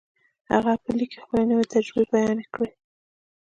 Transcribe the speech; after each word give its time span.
هغه 0.51 0.73
په 0.83 0.89
ليک 0.97 1.09
کې 1.11 1.19
خپلې 1.23 1.43
نوې 1.51 1.65
تجربې 1.73 2.03
بيان 2.13 2.37
کړې. 2.53 2.69